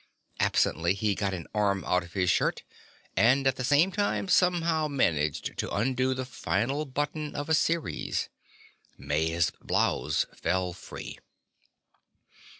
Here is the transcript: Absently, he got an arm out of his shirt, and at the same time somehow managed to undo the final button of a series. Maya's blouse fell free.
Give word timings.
Absently, 0.39 0.95
he 0.95 1.13
got 1.13 1.31
an 1.31 1.45
arm 1.53 1.83
out 1.85 2.01
of 2.03 2.13
his 2.13 2.31
shirt, 2.31 2.63
and 3.15 3.45
at 3.45 3.55
the 3.55 3.63
same 3.63 3.91
time 3.91 4.27
somehow 4.27 4.87
managed 4.87 5.55
to 5.59 5.71
undo 5.71 6.15
the 6.15 6.25
final 6.25 6.85
button 6.85 7.35
of 7.35 7.49
a 7.49 7.53
series. 7.53 8.27
Maya's 8.97 9.51
blouse 9.61 10.25
fell 10.33 10.73
free. 10.73 11.19